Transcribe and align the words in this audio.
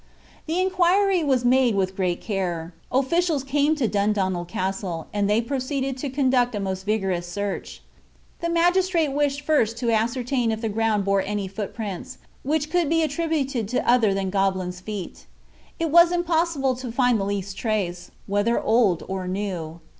The 0.47 0.59
inquiry 0.59 1.23
was 1.23 1.45
made 1.45 1.75
with 1.75 1.95
great 1.95 2.21
care. 2.21 2.73
Officials 2.91 3.43
came 3.43 3.75
to 3.75 3.87
Dundonald 3.87 4.47
Castle, 4.47 5.05
and 5.13 5.29
they 5.29 5.41
proceeded 5.41 5.95
to 5.99 6.09
conduct 6.09 6.55
a 6.55 6.59
most 6.59 6.87
vigorous 6.87 7.27
search. 7.27 7.83
The 8.39 8.49
magistrate 8.49 9.09
wished 9.09 9.41
first 9.41 9.77
to 9.77 9.91
ascertain 9.91 10.51
if 10.51 10.61
the 10.61 10.69
ground 10.69 11.05
bore 11.05 11.21
any 11.21 11.47
footprints, 11.47 12.17
which 12.41 12.71
could 12.71 12.89
be 12.89 13.03
attributed 13.03 13.67
to 13.67 13.87
other 13.87 14.11
than 14.11 14.31
goblins' 14.31 14.79
feet. 14.79 15.27
It 15.77 15.91
was 15.91 16.11
impossible 16.11 16.75
to 16.77 16.91
find 16.91 17.19
the 17.19 17.25
least 17.25 17.55
trace, 17.55 18.09
whether 18.25 18.59
old 18.59 19.03
or 19.07 19.27
new. 19.27 19.81